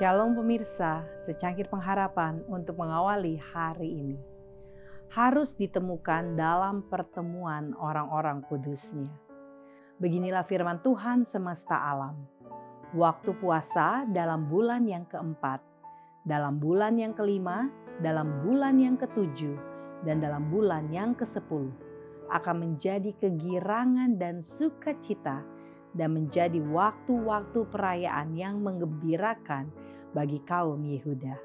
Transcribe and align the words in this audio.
Shalom 0.00 0.32
pemirsa, 0.32 1.04
secangkir 1.28 1.68
pengharapan 1.68 2.40
untuk 2.48 2.80
mengawali 2.80 3.36
hari 3.36 4.00
ini. 4.00 4.16
Harus 5.12 5.52
ditemukan 5.52 6.40
dalam 6.40 6.88
pertemuan 6.88 7.76
orang-orang 7.76 8.40
kudusnya. 8.48 9.12
Beginilah 10.00 10.48
firman 10.48 10.80
Tuhan 10.80 11.28
semesta 11.28 11.76
alam. 11.76 12.16
Waktu 12.96 13.44
puasa 13.44 14.08
dalam 14.08 14.48
bulan 14.48 14.88
yang 14.88 15.04
keempat, 15.04 15.60
dalam 16.24 16.56
bulan 16.56 16.96
yang 16.96 17.12
kelima, 17.12 17.68
dalam 18.00 18.40
bulan 18.40 18.80
yang 18.80 18.96
ketujuh, 18.96 19.60
dan 20.08 20.16
dalam 20.16 20.48
bulan 20.48 20.88
yang 20.88 21.12
kesepuluh 21.12 21.76
akan 22.32 22.56
menjadi 22.56 23.12
kegirangan 23.20 24.16
dan 24.16 24.40
sukacita 24.40 25.44
dan 25.92 26.16
menjadi 26.16 26.56
waktu-waktu 26.72 27.68
perayaan 27.68 28.32
yang 28.38 28.64
menggembirakan 28.64 29.68
bagi 30.16 30.42
kaum 30.46 30.82
Yehuda. 30.82 31.36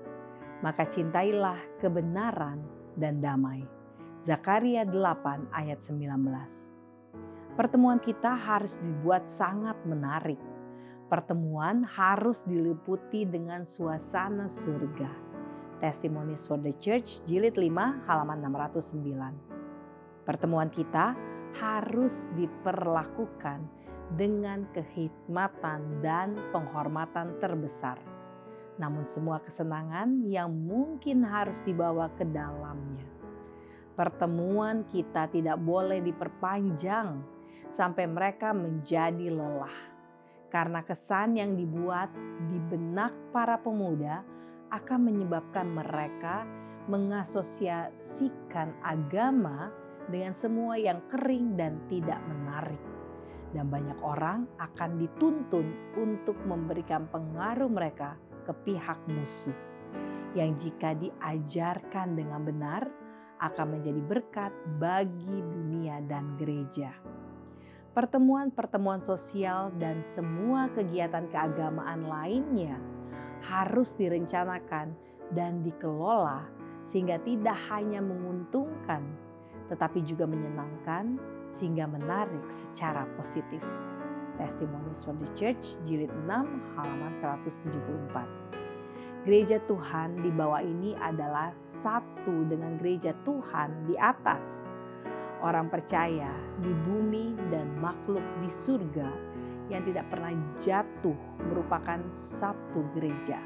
Maka 0.63 0.87
cintailah 0.89 1.59
kebenaran 1.83 2.63
dan 2.97 3.19
damai. 3.21 3.61
Zakaria 4.25 4.81
8 4.87 5.53
ayat 5.53 5.79
19. 5.85 7.55
Pertemuan 7.55 8.01
kita 8.01 8.33
harus 8.33 8.75
dibuat 8.81 9.29
sangat 9.29 9.77
menarik. 9.85 10.41
Pertemuan 11.05 11.85
harus 11.85 12.41
diliputi 12.49 13.23
dengan 13.29 13.63
suasana 13.63 14.49
surga. 14.49 15.07
Testimonies 15.77 16.49
for 16.49 16.57
the 16.57 16.73
Church 16.81 17.21
jilid 17.29 17.53
5 17.53 18.09
halaman 18.09 18.41
609. 18.41 20.25
Pertemuan 20.25 20.73
kita 20.73 21.13
harus 21.61 22.25
diperlakukan 22.33 23.61
dengan 24.17 24.65
kehikmatan 24.73 26.01
dan 26.01 26.33
penghormatan 26.49 27.37
terbesar. 27.37 27.97
Namun 28.75 29.07
semua 29.07 29.39
kesenangan 29.39 30.27
yang 30.27 30.51
mungkin 30.51 31.23
harus 31.23 31.63
dibawa 31.63 32.11
ke 32.19 32.27
dalamnya. 32.27 33.07
Pertemuan 33.95 34.83
kita 34.91 35.31
tidak 35.31 35.55
boleh 35.63 36.03
diperpanjang 36.03 37.23
sampai 37.71 38.03
mereka 38.07 38.51
menjadi 38.51 39.31
lelah. 39.31 39.95
Karena 40.51 40.83
kesan 40.83 41.39
yang 41.39 41.55
dibuat 41.55 42.11
di 42.51 42.59
benak 42.67 43.11
para 43.31 43.55
pemuda 43.59 44.23
akan 44.71 44.99
menyebabkan 45.07 45.71
mereka 45.71 46.43
mengasosiasikan 46.91 48.75
agama 48.83 49.71
dengan 50.11 50.35
semua 50.37 50.77
yang 50.77 51.01
kering 51.09 51.57
dan 51.57 51.81
tidak 51.89 52.19
menarik 52.29 52.79
dan 53.55 53.71
banyak 53.71 53.95
orang 54.03 54.43
akan 54.59 54.99
dituntun 54.99 55.95
untuk 55.95 56.35
memberikan 56.43 57.07
pengaruh 57.07 57.71
mereka 57.71 58.19
ke 58.45 58.53
pihak 58.65 59.01
musuh 59.09 59.57
yang 60.37 60.53
jika 60.61 60.93
diajarkan 60.93 62.13
dengan 62.13 62.45
benar 62.45 62.83
akan 63.41 63.79
menjadi 63.79 64.01
berkat 64.05 64.51
bagi 64.79 65.43
dunia 65.43 65.99
dan 66.07 66.39
gereja. 66.39 66.93
Pertemuan-pertemuan 67.95 68.99
sosial 69.03 69.71
dan 69.79 70.03
semua 70.07 70.67
kegiatan 70.75 71.31
keagamaan 71.31 72.07
lainnya 72.07 72.75
harus 73.47 73.95
direncanakan 73.95 74.91
dan 75.31 75.63
dikelola 75.63 76.43
sehingga 76.85 77.17
tidak 77.23 77.55
hanya 77.71 78.03
menguntungkan 78.03 79.01
tetapi 79.71 80.05
juga 80.05 80.29
menyenangkan 80.29 81.17
sehingga 81.55 81.89
menarik 81.89 82.45
secara 82.51 83.07
positif. 83.17 83.63
Testimonies 84.35 84.99
for 85.03 85.15
the 85.15 85.27
Church 85.35 85.79
jilid 85.87 86.11
6 86.27 86.75
halaman 86.75 87.13
174. 87.19 88.55
Gereja 89.25 89.57
Tuhan 89.65 90.21
di 90.21 90.29
bawah 90.29 90.61
ini 90.61 90.93
adalah 91.01 91.49
satu 91.55 92.45
dengan 92.45 92.77
gereja 92.77 93.15
Tuhan 93.25 93.89
di 93.89 93.97
atas. 93.97 94.45
Orang 95.41 95.73
percaya 95.73 96.29
di 96.61 96.69
bumi 96.85 97.33
dan 97.49 97.73
makhluk 97.81 98.21
di 98.45 98.49
surga 98.63 99.09
yang 99.73 99.81
tidak 99.81 100.05
pernah 100.13 100.29
jatuh 100.61 101.17
merupakan 101.41 102.05
satu 102.37 102.85
gereja. 102.93 103.41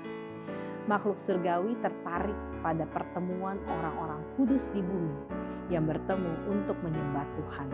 Makhluk 0.91 1.15
surgawi 1.15 1.79
tertarik 1.79 2.35
pada 2.59 2.83
pertemuan 2.91 3.55
orang-orang 3.69 4.19
kudus 4.35 4.67
di 4.75 4.83
bumi 4.83 5.15
yang 5.71 5.87
bertemu 5.87 6.33
untuk 6.49 6.75
menyembah 6.81 7.23
Tuhan. 7.39 7.69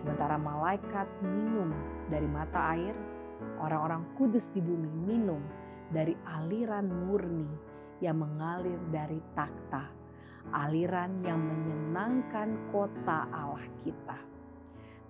Sementara 0.00 0.40
malaikat 0.40 1.04
minum 1.20 1.76
dari 2.08 2.24
mata 2.24 2.72
air, 2.72 2.96
orang-orang 3.60 4.00
kudus 4.16 4.48
di 4.56 4.64
bumi 4.64 4.88
minum 5.04 5.44
dari 5.92 6.16
aliran 6.24 6.88
murni 6.88 7.44
yang 8.00 8.24
mengalir 8.24 8.80
dari 8.88 9.20
takhta, 9.36 9.92
aliran 10.56 11.20
yang 11.20 11.36
menyenangkan 11.36 12.56
kota 12.72 13.28
Allah 13.28 13.60
kita. 13.84 14.16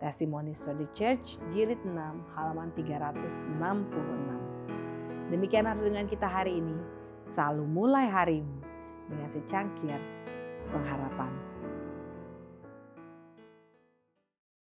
Testimoni 0.03 0.59
for 0.59 0.75
the 0.75 0.91
Church, 0.91 1.39
jilid 1.55 1.79
6, 1.87 1.95
halaman 2.35 2.75
366. 2.75 5.31
Demikian 5.31 5.71
dengan 5.71 6.11
kita 6.11 6.27
hari 6.27 6.59
ini. 6.59 6.75
Selalu 7.31 7.63
mulai 7.63 8.11
harimu 8.11 8.59
dengan 9.07 9.31
secangkir 9.31 10.03
pengharapan. 10.75 11.50